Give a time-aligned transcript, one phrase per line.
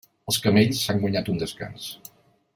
[0.31, 1.87] Els camells s'han guanyat un descans.